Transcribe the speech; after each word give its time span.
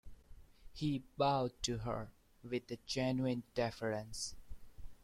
He 0.73 1.03
bowed 1.15 1.61
to 1.61 1.77
her 1.77 2.09
with 2.43 2.71
a 2.71 2.79
genuine 2.87 3.43
deference. 3.53 4.33